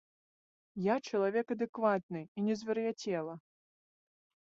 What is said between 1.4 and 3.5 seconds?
адэкватны і не звар'яцела!